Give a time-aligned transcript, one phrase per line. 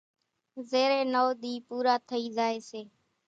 [0.69, 2.81] زيرين نوَ ۮي پورا ٿئي زائي سي